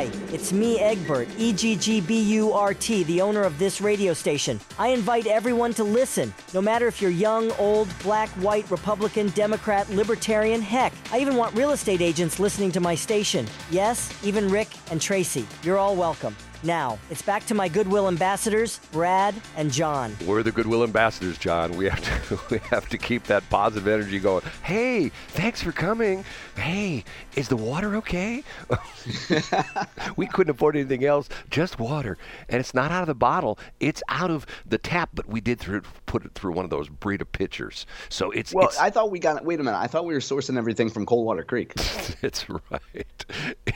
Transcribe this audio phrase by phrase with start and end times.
[0.00, 3.82] Hi, it's me, Egbert, E G G B U R T, the owner of this
[3.82, 4.58] radio station.
[4.78, 9.90] I invite everyone to listen, no matter if you're young, old, black, white, Republican, Democrat,
[9.90, 13.46] Libertarian, heck, I even want real estate agents listening to my station.
[13.70, 15.46] Yes, even Rick and Tracy.
[15.62, 16.34] You're all welcome.
[16.62, 20.14] Now, it's back to my Goodwill ambassadors, Brad and John.
[20.26, 21.74] We're the Goodwill ambassadors, John.
[21.74, 24.44] We have to we have to keep that positive energy going.
[24.62, 26.22] Hey, thanks for coming.
[26.56, 27.04] Hey,
[27.34, 28.44] is the water okay?
[30.16, 32.18] we couldn't afford anything else, just water.
[32.50, 35.58] And it's not out of the bottle, it's out of the tap, but we did
[35.58, 37.86] through, put it through one of those Brita pitchers.
[38.10, 39.42] So it's Well, it's, I thought we got.
[39.46, 39.78] Wait a minute.
[39.78, 41.72] I thought we were sourcing everything from Coldwater Creek.
[42.22, 43.24] it's right.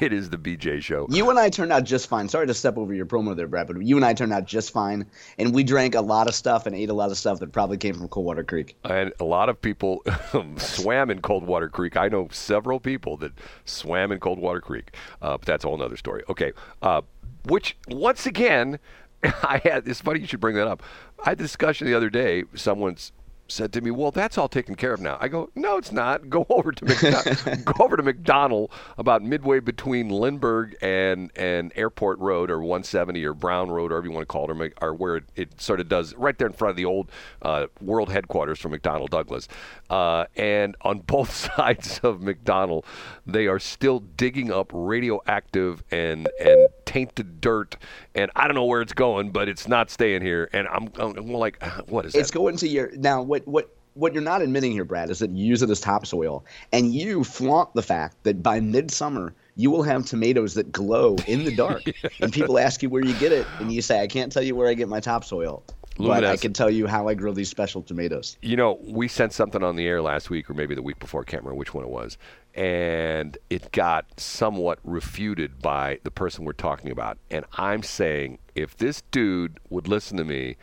[0.00, 1.06] It is the BJ show.
[1.08, 2.28] You and I turned out just fine.
[2.28, 4.72] Sorry to step over your promo there, Brad, but you and I turned out just
[4.72, 5.06] fine,
[5.38, 7.76] and we drank a lot of stuff and ate a lot of stuff that probably
[7.76, 8.76] came from Coldwater Creek.
[8.84, 10.02] And a lot of people
[10.56, 11.96] swam in Coldwater Creek.
[11.96, 13.32] I know several people that
[13.64, 16.22] swam in Coldwater Creek, uh, but that's a whole other story.
[16.28, 17.02] Okay, uh,
[17.46, 18.78] which once again,
[19.22, 19.88] I had.
[19.88, 20.82] It's funny you should bring that up.
[21.24, 22.44] I had a discussion the other day.
[22.54, 23.12] Someone's
[23.48, 26.28] said to me, "Well, that's all taken care of now." I go, "No, it's not.
[26.30, 32.18] Go over to McDonnell, go over to McDonnell about midway between Lindbergh and and Airport
[32.18, 34.94] Road or 170 or Brown Road, or whatever you want to call it, or, or
[34.94, 37.10] where it, it sort of does right there in front of the old
[37.42, 39.48] uh, world headquarters for McDonnell Douglas.
[39.90, 42.84] Uh, and on both sides of McDonnell,
[43.26, 47.76] they are still digging up radioactive and and tainted dirt.
[48.14, 50.48] And I don't know where it's going, but it's not staying here.
[50.52, 52.38] And I'm, I'm like, uh, what is It's that?
[52.38, 53.22] going to your now.
[53.22, 56.44] What what what you're not admitting here, Brad, is that you use it as topsoil,
[56.72, 61.44] and you flaunt the fact that by midsummer you will have tomatoes that glow in
[61.44, 61.82] the dark,
[62.20, 64.54] and people ask you where you get it, and you say, "I can't tell you
[64.54, 65.62] where I get my topsoil."
[65.96, 68.36] But I can tell you how I grow these special tomatoes.
[68.42, 71.20] You know, we sent something on the air last week, or maybe the week before.
[71.20, 72.18] I can't remember which one it was,
[72.54, 77.18] and it got somewhat refuted by the person we're talking about.
[77.30, 80.56] And I'm saying, if this dude would listen to me,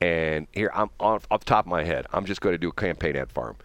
[0.00, 2.68] and here I'm off, off the top of my head, I'm just going to do
[2.68, 3.56] a campaign ad for him.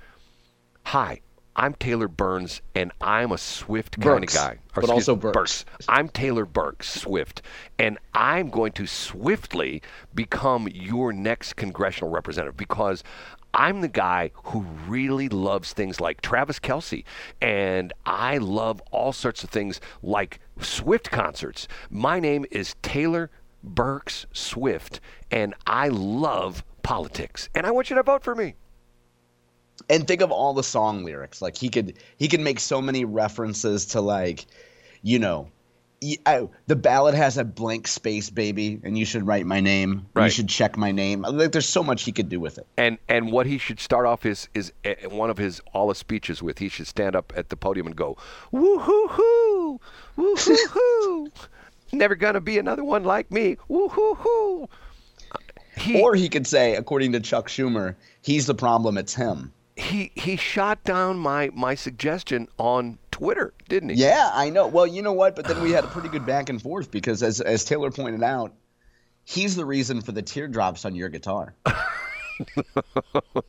[0.86, 1.22] Hi,
[1.56, 4.58] I'm Taylor Burns, and I'm a Swift kind of Burks, guy.
[4.74, 5.66] but excuse- also Burks.
[5.88, 7.44] I'm Taylor Burks, Swift,
[7.78, 9.82] and I'm going to swiftly
[10.16, 13.04] become your next congressional representative because
[13.54, 17.04] I'm the guy who really loves things like Travis Kelce,
[17.40, 21.68] and I love all sorts of things like Swift concerts.
[21.92, 23.30] My name is Taylor
[23.64, 25.00] Burks Swift,
[25.30, 28.56] and I love politics, and I want you to vote for me.
[29.90, 31.42] And think of all the song lyrics.
[31.42, 34.46] Like he could he could make so many references to like
[35.02, 35.50] you know
[36.02, 40.06] y- oh, the ballad has a blank space baby and you should write my name.
[40.26, 41.22] You should check my name.
[41.22, 42.68] Like there's so much he could do with it.
[42.78, 45.98] And and what he should start off his is uh, one of his all his
[45.98, 46.60] speeches with.
[46.60, 48.18] He should stand up at the podium and go,
[48.52, 49.80] "Woo hoo hoo,
[50.16, 51.32] woo hoo hoo,
[51.92, 54.70] never gonna be another one like me, woo hoo hoo."
[55.76, 60.12] He, or he could say according to chuck schumer he's the problem it's him he
[60.16, 63.96] he shot down my my suggestion on Twitter, didn't he?
[63.96, 66.50] yeah i know well you know what but then we had a pretty good back
[66.50, 68.54] and forth because as as taylor pointed out
[69.24, 71.54] he's the reason for the teardrops on your guitar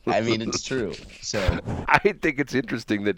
[0.07, 3.17] i mean it's true so I think it's interesting that.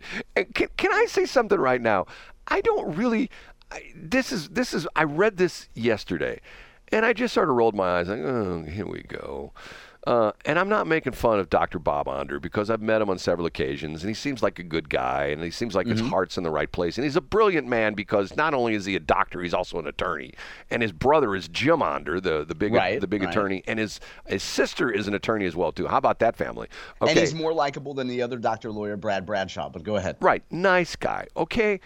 [0.53, 2.05] Can, can I say something right now?
[2.47, 3.29] I don't really.
[3.71, 4.87] I, this is this is.
[4.95, 6.39] I read this yesterday,
[6.91, 9.51] and I just sort of rolled my eyes like, oh, here we go.
[10.05, 11.79] Uh, and I'm not making fun of Dr.
[11.79, 14.89] Bob Onder because I've met him on several occasions, and he seems like a good
[14.89, 17.67] guy, and he seems like his heart's in the right place, and he's a brilliant
[17.67, 20.33] man because not only is he a doctor, he's also an attorney,
[20.69, 23.31] and his brother is Jim Onder, the the big Right, the big right.
[23.31, 25.87] attorney, and his his sister is an attorney as well too.
[25.87, 26.67] How about that family?
[27.01, 27.11] Okay.
[27.11, 30.43] and he's more likable than the other doctor lawyer brad bradshaw but go ahead Right,
[30.51, 31.27] nice guy.
[31.35, 31.79] Okay,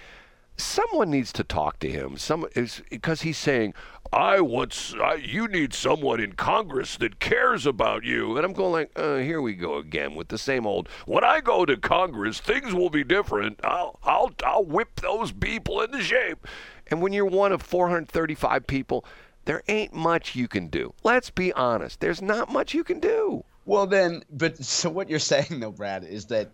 [0.57, 2.17] someone needs to talk to him.
[2.17, 3.73] Some is because he's saying,
[4.13, 8.71] "I want I, you need someone in Congress that cares about you," and I'm going
[8.71, 12.39] like, uh, "Here we go again with the same old." When I go to Congress,
[12.39, 13.59] things will be different.
[13.63, 16.47] I'll I'll I'll whip those people into shape.
[16.87, 19.05] And when you're one of 435 people,
[19.45, 20.93] there ain't much you can do.
[21.03, 21.99] Let's be honest.
[21.99, 23.43] There's not much you can do.
[23.65, 26.51] Well, then, but so what you're saying though, Brad, is that,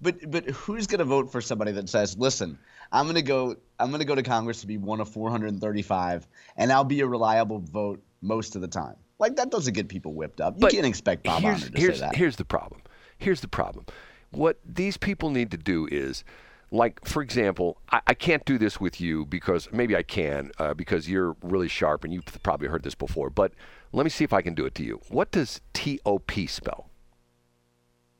[0.00, 2.58] but but who's going to vote for somebody that says, "Listen,
[2.92, 6.70] I'm going to go, I'm gonna go to Congress to be one of 435, and
[6.72, 8.96] I'll be a reliable vote most of the time.
[9.18, 10.54] Like that doesn't get people whipped up.
[10.54, 12.16] You But can't expect Bob here's, Onder to here's, say that.
[12.16, 12.82] Here's the problem.
[13.18, 13.86] Here's the problem.
[14.30, 16.24] What these people need to do is,
[16.70, 20.72] like, for example, I, I can't do this with you because maybe I can uh,
[20.74, 23.28] because you're really sharp and you've probably heard this before.
[23.28, 23.52] But
[23.92, 25.00] let me see if I can do it to you.
[25.08, 26.88] What does TOP spell?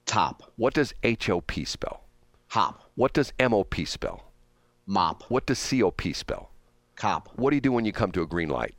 [0.06, 2.02] Top, What does HOP spell?
[2.48, 4.29] hop, What does MOP spell?
[4.90, 6.50] Mop, What does COP spell?
[6.96, 8.74] cop, What do you do when you come to a green light?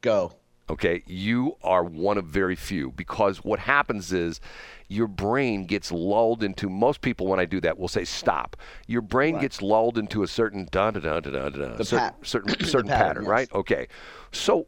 [0.00, 0.32] go.
[0.70, 4.40] Okay, you are one of very few because what happens is
[4.88, 6.70] your brain gets lulled into.
[6.70, 8.56] Most people, when I do that, will say stop.
[8.86, 11.98] Your brain gets lulled into a certain da da da da da da The certain
[12.14, 13.30] pat- certain, certain pattern, pattern, yes.
[13.30, 13.52] right?
[13.52, 13.88] Okay,
[14.30, 14.66] so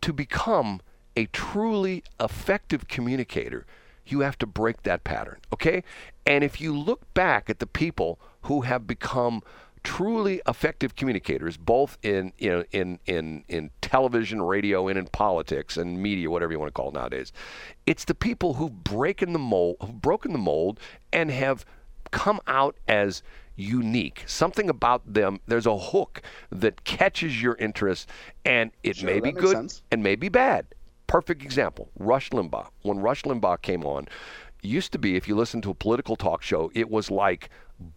[0.00, 0.80] to become
[1.16, 3.66] a truly effective communicator,
[4.12, 5.82] you have to break that pattern, okay?
[6.26, 9.42] And if you look back at the people who have become
[9.84, 15.76] truly effective communicators, both in you know in in in television, radio, and in politics
[15.76, 17.32] and media, whatever you want to call it nowadays,
[17.86, 20.80] it's the people who've broken the mold, who've broken the mold,
[21.12, 21.64] and have
[22.10, 23.22] come out as
[23.56, 24.22] unique.
[24.26, 28.08] Something about them, there's a hook that catches your interest,
[28.44, 29.82] and it Sure, may be good sense.
[29.90, 30.66] and may be bad.
[31.08, 32.68] Perfect example Rush Limbaugh.
[32.82, 34.06] When Rush Limbaugh came on,
[34.62, 37.50] used to be, if you listen to a political talk show, it was like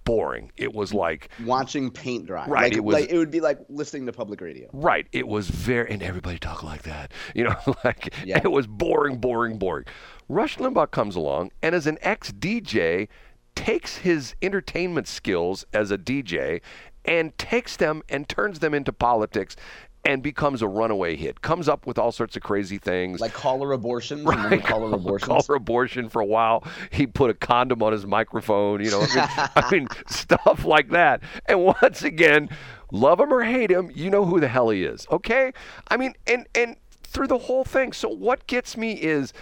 [0.05, 0.51] boring.
[0.57, 2.45] It was like, Watching paint dry.
[2.47, 4.69] Right, Like, it was- like, it would be like listening to public radio.
[4.73, 5.07] Right.
[5.11, 7.11] It was very, and everybody talked like that.
[7.35, 8.39] You know, like Yeah.
[8.43, 9.85] it was boring, boring, boring.
[10.29, 13.07] Rush Limbaugh comes along and as an ex DJ,
[13.55, 16.61] takes his entertainment skills as a DJ
[17.03, 19.55] and takes them and turns them into politics
[20.03, 21.41] and becomes a runaway hit.
[21.41, 23.19] Comes up with all sorts of crazy things.
[23.19, 24.25] Like caller abortions.
[24.25, 25.27] Remember caller abortions?
[25.27, 26.63] Caller abortion for a while.
[26.89, 30.89] He put a condom on his microphone, you know, I mean, I mean, stuff like
[30.89, 31.21] that.
[31.45, 32.49] And once again,
[32.91, 35.07] love him or hate him, you know who the hell he is.
[35.11, 35.53] Okay?
[35.89, 37.93] I mean, and and through the whole thing.
[37.93, 39.33] So what gets me is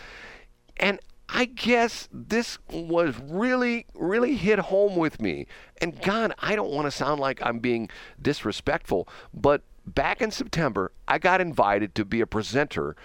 [0.78, 1.00] and
[1.32, 5.46] I guess this was really, really hit home with me.
[5.80, 7.90] And God, I don't want to sound like I'm being
[8.20, 9.62] disrespectful, but
[9.94, 12.96] back in September, I got invited to be a presenter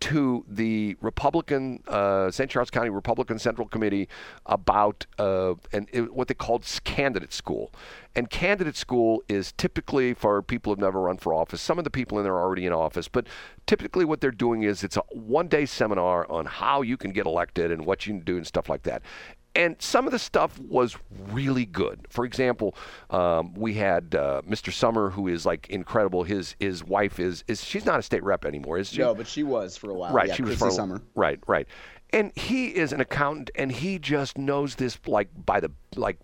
[0.00, 2.50] to the Republican, uh, St.
[2.50, 4.08] Charles County Republican Central Committee
[4.44, 7.72] about uh, and it, what they called candidate school.
[8.14, 11.62] And candidate school is typically for people who've never run for office.
[11.62, 13.26] Some of the people in there are already in office, but
[13.66, 17.70] typically what they're doing is it's a one-day seminar on how you can get elected
[17.70, 19.02] and what you can do and stuff like that.
[19.56, 20.96] And some of the stuff was
[21.30, 22.06] really good.
[22.10, 22.74] For example,
[23.10, 24.72] um, we had uh, Mr.
[24.72, 26.24] Sommer, who is like incredible.
[26.24, 28.98] His his wife is is she's not a state rep anymore, is she?
[28.98, 30.12] No, but she was for a while.
[30.12, 31.02] Right, Yeah, she was Christy for Sommer.
[31.14, 31.68] Right, right.
[32.10, 36.18] And he is an accountant, and he just knows this like by the like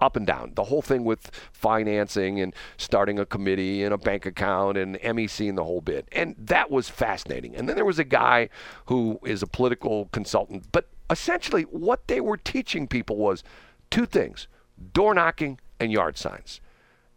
[0.00, 0.52] up and down.
[0.54, 5.48] The whole thing with financing and starting a committee and a bank account and MEC
[5.48, 6.08] and the whole bit.
[6.12, 7.54] And that was fascinating.
[7.54, 8.48] And then there was a guy
[8.86, 13.42] who is a political consultant, but essentially what they were teaching people was
[13.90, 14.48] two things:
[14.92, 16.60] door knocking and yard signs.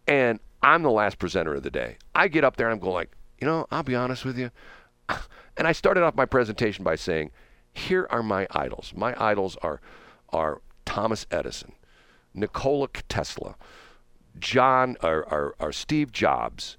[0.07, 1.97] And I'm the last presenter of the day.
[2.15, 4.51] I get up there and I'm going like, you know, I'll be honest with you.
[5.57, 7.31] And I started off my presentation by saying,
[7.73, 8.93] here are my idols.
[8.95, 9.81] My idols are
[10.29, 11.73] are Thomas Edison,
[12.33, 13.55] Nikola Tesla,
[14.39, 16.77] John or, or, or Steve Jobs,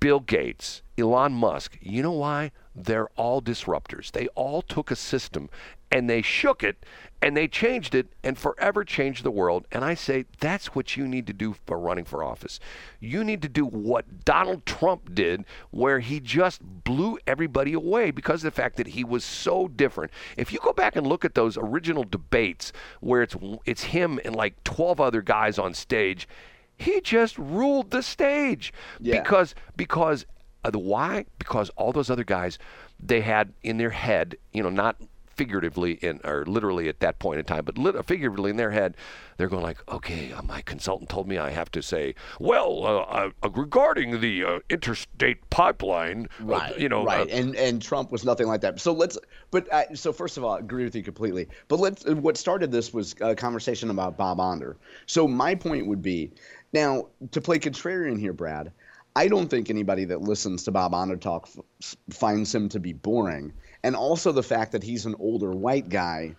[0.00, 1.78] Bill Gates, Elon Musk.
[1.80, 2.52] You know why?
[2.74, 4.10] They're all disruptors.
[4.10, 5.48] They all took a system
[5.90, 6.84] and they shook it
[7.22, 9.66] and they changed it and forever changed the world.
[9.72, 12.60] And I say that's what you need to do for running for office.
[13.00, 18.44] You need to do what Donald Trump did, where he just blew everybody away because
[18.44, 20.10] of the fact that he was so different.
[20.36, 24.36] If you go back and look at those original debates where it's it's him and
[24.36, 26.28] like 12 other guys on stage,
[26.78, 29.20] he just ruled the stage Yeah.
[29.20, 30.26] because because
[30.64, 32.58] uh, the why because all those other guys
[33.00, 37.40] they had in their head you know not figuratively in or literally at that point
[37.40, 38.96] in time but lit- figuratively in their head
[39.36, 43.30] they're going like okay uh, my consultant told me i have to say well uh,
[43.42, 46.78] uh, regarding the uh, interstate pipeline uh, Right.
[46.78, 47.28] you know right.
[47.28, 48.78] uh, and and Trump was nothing like that.
[48.80, 49.18] So let's.
[49.50, 51.48] But uh, so first of all, I agree with you completely.
[51.68, 52.04] But let's.
[52.06, 54.76] What started this was a conversation about Bob Onder.
[55.06, 56.30] So my point would be,
[56.74, 58.72] now to play contrarian here, Brad.
[59.16, 61.48] I don't think anybody that listens to Bob Onder talk
[61.80, 63.52] f- finds him to be boring,
[63.84, 66.34] and also the fact that he's an older white guy.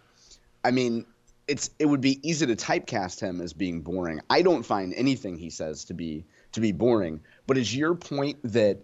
[0.63, 1.05] I mean,
[1.47, 4.19] it's it would be easy to typecast him as being boring.
[4.29, 7.21] I don't find anything he says to be to be boring.
[7.47, 8.79] But is your point that,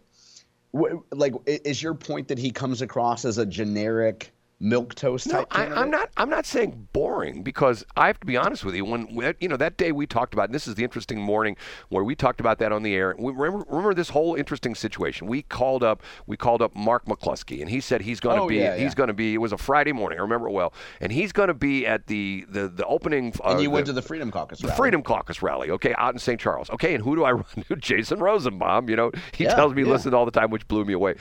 [1.12, 4.32] like, is your point that he comes across as a generic
[4.62, 5.48] milk toast No, type.
[5.52, 6.10] I, I'm not.
[6.18, 8.86] I'm not saying boring because I have to be honest with you.
[8.86, 9.08] When
[9.40, 11.58] you know that day we talked about, and this is the interesting morning
[11.90, 13.16] where we talked about that on the air.
[13.18, 15.28] We remember, remember this whole interesting situation.
[15.28, 16.04] We called up.
[16.28, 18.58] We called up Mark McCloskey, and he said he's going to Oh, be.
[18.58, 19.34] yeah, he's going to be.
[19.34, 20.20] It was a Friday morning.
[20.20, 23.34] I remember it well, and he's going to be at the the the opening.
[23.44, 24.78] Uh, And you went the- to the Freedom Caucus the rally.
[24.78, 26.40] Freedom Caucus rally, okay, out in St.
[26.40, 26.70] Charles.
[26.70, 27.76] Okay, and who do I run to?
[27.76, 28.90] Jason Rosenbaum.
[28.90, 29.90] You know, he Yeah, tells me yeah.
[29.90, 31.16] listen all the time, which blew me away.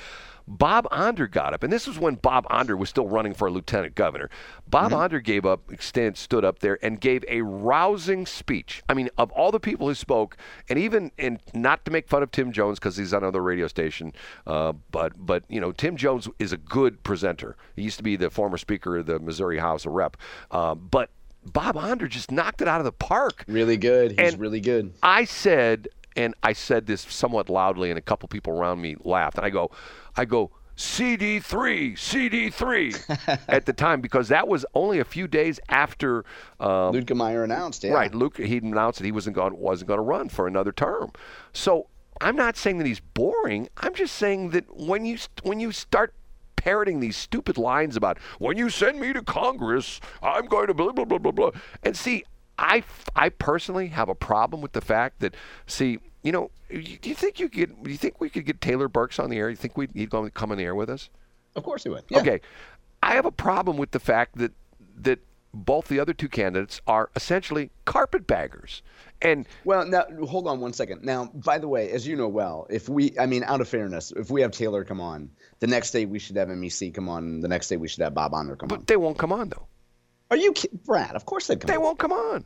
[0.52, 3.94] Bob Onder got up, and this was when Bob Onder was still running for lieutenant
[3.94, 4.28] governor.
[4.68, 5.00] Bob Mm-hmm.
[5.00, 8.82] Onder gave up, stand, stood up there, and gave a rousing speech.
[8.88, 10.36] I mean, of all the people who spoke,
[10.68, 13.68] and even and not to make fun of Tim Jones because he's on another radio
[13.68, 14.12] station,
[14.46, 17.56] uh, but but you know, Tim Jones is a good presenter.
[17.76, 20.16] He used to be the former Speaker of the Missouri House of Rep,
[20.50, 21.10] uh, but.
[21.54, 23.46] Bob Onder just knocked it out of the park.
[23.48, 24.10] Really good.
[24.10, 24.92] He's And- really good.
[25.02, 29.36] I said, and I said this somewhat loudly, and a couple people around me laughed.
[29.36, 29.70] And I go,
[30.16, 36.24] I go, CD3, CD3 at the time because that was only a few days after.
[36.58, 37.84] Um, Luetkemeyer announced.
[37.84, 37.92] Yeah.
[37.92, 38.38] Right, Luke.
[38.38, 41.12] He announced that he wasn't going wasn't going to run for another term.
[41.52, 41.88] So
[42.20, 43.68] I'm not saying that he's boring.
[43.76, 46.14] I'm just saying that when you when you start
[46.56, 50.92] parroting these stupid lines about when you send me to Congress, I'm going to blah
[50.92, 51.50] blah blah blah blah,
[51.82, 52.24] and see,
[52.60, 52.84] I
[53.16, 55.34] I personally have a problem with the fact that
[55.66, 55.98] see.
[56.22, 57.82] You know, do you think you could?
[57.82, 59.48] Do you think we could get Taylor Burks on the air?
[59.48, 61.08] You think we'd, he'd come on the air with us?
[61.56, 62.04] Of course he would.
[62.10, 62.18] Yeah.
[62.18, 62.40] Okay,
[63.02, 64.52] I have a problem with the fact that
[64.98, 65.18] that
[65.54, 68.82] both the other two candidates are essentially carpetbaggers,
[69.22, 71.02] and Well, now hold on one second.
[71.02, 74.12] Now, by the way, as you know well, if we, I mean, out of fairness,
[74.14, 77.40] if we have Taylor come on, the next day we should have MEC come on.
[77.40, 78.78] The next day we should have Bob Onder come on.
[78.78, 79.66] but they won't come on though.
[80.30, 81.14] Are you, ki- Brad?
[81.16, 81.68] Of course they'd come.
[81.68, 81.82] They on.
[81.82, 82.44] won't come on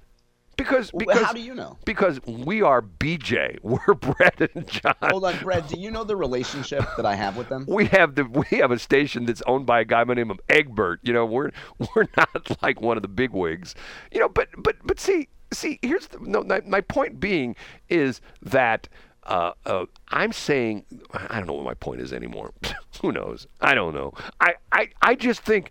[0.56, 1.76] because because how do you know?
[1.84, 4.94] Because we are BJ, we're Brad and John.
[5.02, 5.66] Hold on, Brad.
[5.68, 7.64] Do you know the relationship that I have with them?
[7.68, 10.30] We have the we have a station that's owned by a guy by the name
[10.30, 11.00] of Egbert.
[11.02, 11.50] You know, we're
[11.94, 13.74] we're not like one of the big wigs.
[14.12, 17.56] You know, but but but see see here's the, no my, my point being
[17.88, 18.88] is that.
[19.26, 22.52] Uh, uh, I'm saying I don't know what my point is anymore.
[23.00, 23.46] Who knows?
[23.58, 24.12] I don't know.
[24.38, 25.70] I, I, I just think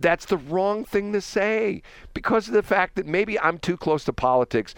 [0.00, 1.82] that's the wrong thing to say
[2.14, 4.74] because of the fact that maybe I'm too close to politics.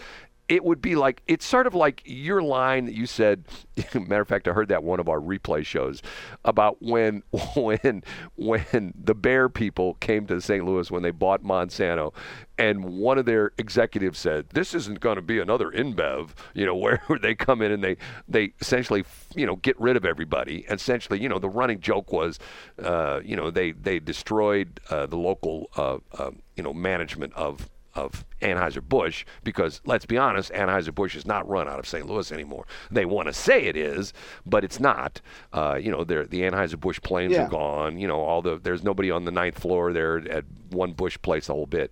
[0.51, 3.45] It would be like it's sort of like your line that you said.
[3.93, 6.01] Matter of fact, I heard that one of our replay shows
[6.43, 7.23] about when
[7.55, 8.03] when
[8.35, 10.65] when the Bayer people came to St.
[10.65, 12.13] Louis when they bought Monsanto,
[12.57, 16.75] and one of their executives said, "This isn't going to be another InBev." You know,
[16.75, 17.95] where they come in and they
[18.27, 20.65] they essentially you know get rid of everybody.
[20.69, 22.39] Essentially, you know, the running joke was,
[22.83, 27.69] uh, you know, they they destroyed uh, the local uh, uh, you know management of
[27.95, 32.05] of Anheuser-Busch because let's be honest, Anheuser-Busch is not run out of St.
[32.05, 32.65] Louis anymore.
[32.89, 34.13] They want to say it is,
[34.45, 35.21] but it's not.
[35.53, 37.45] Uh, you know, the Anheuser-Busch planes Yeah.
[37.45, 37.97] are gone.
[37.99, 41.49] You know, all the there's nobody on the ninth floor there at one Busch place
[41.49, 41.91] a whole bit.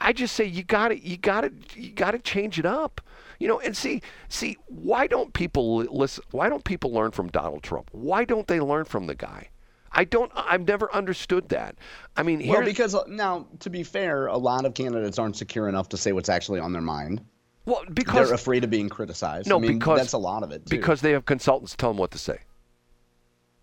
[0.00, 3.00] I just say you got to you got to you got to change it up.
[3.40, 6.24] You know, and see see why don't people listen?
[6.30, 7.88] Why don't people learn from Donald Trump?
[7.92, 9.48] Why don't they learn from the guy?
[9.94, 10.30] I don't.
[10.34, 11.76] I've never understood that.
[12.16, 15.68] I mean, Well, because uh, now, to be fair, a lot of candidates aren't secure
[15.68, 17.20] enough to say what's actually on their mind.
[17.64, 19.48] well, because They're afraid of being criticized.
[19.48, 20.66] No, I mean, because- that's a lot of it.
[20.66, 20.76] Too.
[20.76, 22.38] because they have consultants tell them what to say.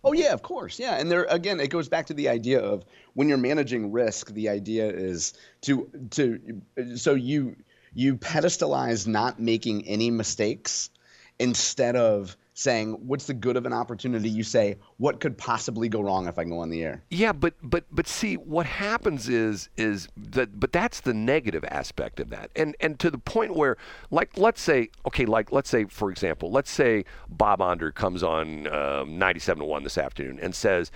[0.04, 0.98] Oh yeah, of course, yeah.
[1.00, 2.84] And there again, it goes back to the idea of
[3.14, 4.34] when you're managing risk.
[4.34, 6.62] The idea is to to
[6.96, 7.56] so you
[7.94, 10.90] you pedestalize not making any mistakes
[11.38, 14.29] instead of saying what's the good of an opportunity.
[14.29, 17.03] You say what could possibly go wrong if I go on the air.
[17.10, 22.20] Yeah, but but but see, what happens is is that but that's the negative aspect
[22.20, 23.77] of that, and and to the point where,
[24.10, 28.67] like, let's say, okay, like let's say, for example, let's say Bob Onder comes on
[28.67, 30.91] um, ninety-seven to one this afternoon and says.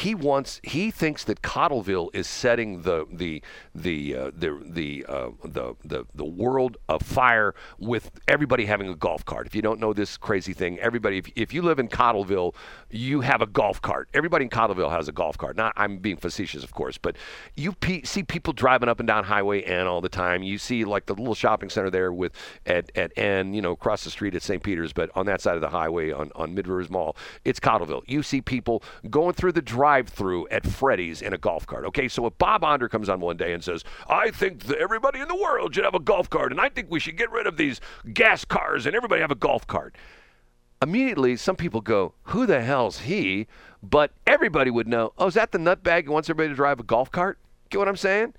[0.00, 0.60] He wants.
[0.62, 3.42] He thinks that Cottleville is setting the the
[3.74, 9.26] the uh, the the, uh, the the the world afire with everybody having a golf
[9.26, 9.46] cart.
[9.46, 11.18] If you don't know this crazy thing, everybody.
[11.18, 12.54] If, if you live in Cottleville,
[12.88, 14.08] you have a golf cart.
[14.14, 15.54] Everybody in Cottleville has a golf cart.
[15.56, 17.16] Not I'm being facetious, of course, but
[17.54, 20.42] you pe- see people driving up and down Highway N all the time.
[20.42, 22.32] You see like the little shopping center there with
[22.64, 24.62] at at N, you know, across the street at St.
[24.62, 28.02] Peter's, but on that side of the highway on on Mid Rivers Mall, it's Cottleville.
[28.06, 29.60] You see people going through the
[29.90, 31.84] drive-through at Freddy's in a golf cart.
[31.86, 35.18] Okay, so if Bob Onder comes on one day and says, "I think that everybody
[35.18, 37.46] in the world should have a golf cart, and I think we should get rid
[37.48, 37.80] of these
[38.14, 39.96] gas cars and everybody have a golf cart."
[40.82, 43.46] immediately some people go, "Who the hell's he?"
[43.82, 45.12] But everybody would know.
[45.18, 47.38] Oh, is that the nutbag who wants everybody to drive a golf cart?
[47.68, 48.32] Get what I'm saying?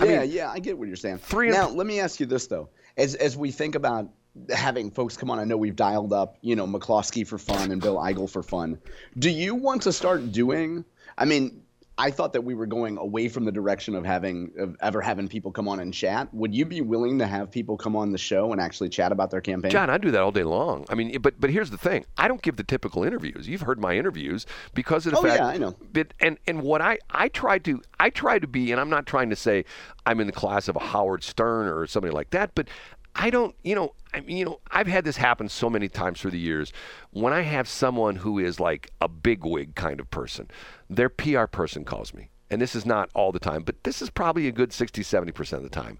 [0.00, 1.18] I Yeah, mean, yeah, I get what you're saying.
[1.18, 4.08] three and- now, let me ask you this though: as as we think about
[4.50, 7.80] having folks come on, I know we've dialed up, you know, McCloskey for fun and
[7.80, 8.78] Bill Eigel for fun.
[9.18, 10.84] Do you want to start doing?
[11.16, 11.62] I mean,
[11.96, 15.28] I thought that we were going away from the direction of having of ever having
[15.28, 16.32] people come on and chat.
[16.34, 19.30] Would you be willing to have people come on the show and actually chat about
[19.30, 19.70] their campaign?
[19.70, 20.86] John, I do that all day long.
[20.88, 23.46] I mean, but but here's the thing: I don't give the typical interviews.
[23.46, 25.38] You've heard my interviews because of the oh, fact.
[25.38, 25.76] yeah, I know.
[25.92, 29.06] But and and what I I try to I try to be, and I'm not
[29.06, 29.64] trying to say
[30.04, 32.66] I'm in the class of a Howard Stern or somebody like that, but
[33.16, 36.20] I don't, you know, I mean, you know, I've had this happen so many times
[36.20, 36.72] through the years.
[37.10, 40.50] When I have someone who is like a bigwig kind of person,
[40.90, 44.10] their PR person calls me and this is not all the time, but this is
[44.10, 45.98] probably a good 60, 70% of the time.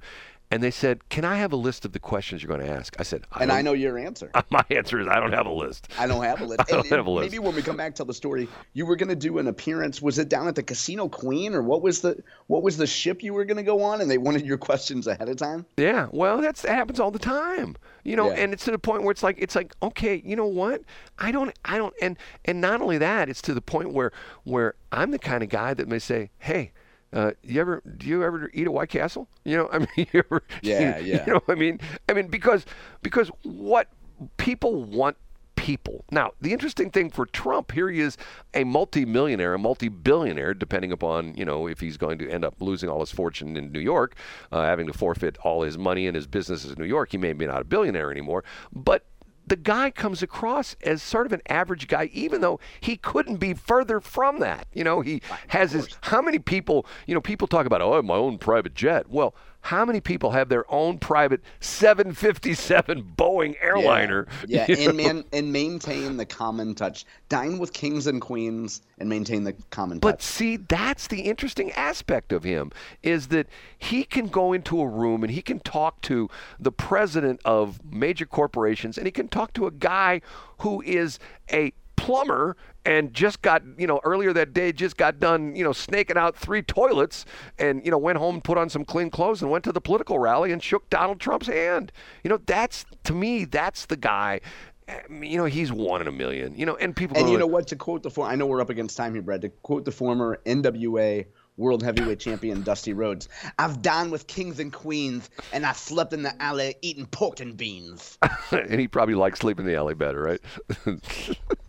[0.50, 2.94] And they said, "Can I have a list of the questions you're going to ask?"
[2.98, 5.52] I said, I "And I know your answer." My answer is, "I don't have a
[5.52, 6.60] list." I don't have a list.
[6.68, 7.30] I don't and, have a list.
[7.30, 8.46] Maybe when we come back, tell the story.
[8.72, 10.02] You were going to do an appearance.
[10.02, 13.22] Was it down at the Casino Queen, or what was the what was the ship
[13.22, 14.00] you were going to go on?
[14.00, 15.66] And they wanted your questions ahead of time.
[15.76, 18.28] Yeah, well, that's that happens all the time, you know.
[18.28, 18.40] Yeah.
[18.40, 20.82] And it's to the point where it's like it's like, okay, you know what?
[21.18, 24.12] I don't, I don't, and and not only that, it's to the point where
[24.44, 26.72] where I'm the kind of guy that may say, "Hey."
[27.14, 29.28] Uh, you ever do you ever eat a White Castle?
[29.44, 31.24] You know, I mean, you ever, yeah, you, yeah.
[31.26, 32.66] You know, I mean, I mean, because
[33.02, 33.88] because what
[34.36, 35.16] people want
[35.64, 36.04] people.
[36.10, 38.18] Now, the interesting thing for Trump, here he is
[38.52, 42.90] a multi-millionaire, a multi-billionaire, depending upon, you know, if he's going to end up losing
[42.90, 44.14] all his fortune in New York,
[44.52, 47.12] uh, having to forfeit all his money and his businesses in New York.
[47.12, 49.06] He may be not a billionaire anymore, but
[49.46, 53.54] the guy comes across as sort of an average guy, even though he couldn't be
[53.54, 54.66] further from that.
[54.72, 55.88] You know, he has his.
[56.02, 56.86] How many people?
[57.06, 59.08] You know, people talk about, oh, I have my own private jet.
[59.08, 64.26] Well, how many people have their own private 757 Boeing airliner?
[64.46, 64.88] Yeah, yeah.
[64.90, 67.06] and man, and maintain the common touch.
[67.30, 70.18] Dine with kings and queens and maintain the common but touch.
[70.18, 73.46] But see, that's the interesting aspect of him is that
[73.78, 76.28] he can go into a room and he can talk to
[76.60, 80.20] the president of major corporations and he can talk to a guy
[80.58, 81.18] who is
[81.50, 85.72] a plumber and just got, you know, earlier that day just got done, you know,
[85.72, 87.24] snaking out three toilets
[87.58, 90.18] and, you know, went home, put on some clean clothes and went to the political
[90.18, 91.92] rally and shook Donald Trump's hand.
[92.22, 94.40] You know, that's, to me, that's the guy
[94.86, 97.40] um, you know he's one in a million you know and people and you like,
[97.40, 99.48] know what to quote the former i know we're up against time here brad to
[99.48, 101.24] quote the former nwa
[101.56, 103.28] world heavyweight champion Dusty Rhodes.
[103.58, 107.56] I've dined with kings and queens, and I slept in the alley eating pork and
[107.56, 108.18] beans.
[108.50, 110.40] and he probably likes sleeping in the alley better, right?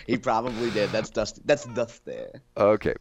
[0.06, 0.90] he probably did.
[0.90, 1.40] That's dust.
[1.46, 2.30] That's dust there.
[2.56, 2.94] Okay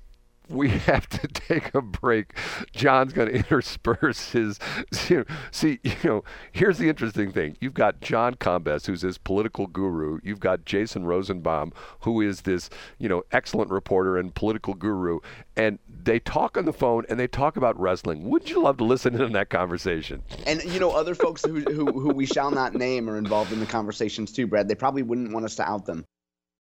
[0.49, 2.33] we have to take a break.
[2.71, 4.59] John's going to intersperse his.
[4.91, 7.57] See, you know, here's the interesting thing.
[7.59, 10.19] You've got John Combes, who's his political guru.
[10.23, 15.19] You've got Jason Rosenbaum, who is this, you know, excellent reporter and political guru.
[15.55, 18.29] And they talk on the phone and they talk about wrestling.
[18.29, 20.21] Wouldn't you love to listen in on that conversation?
[20.45, 23.59] And you know, other folks who, who who we shall not name are involved in
[23.59, 24.67] the conversations too, Brad.
[24.67, 26.05] They probably wouldn't want us to out them.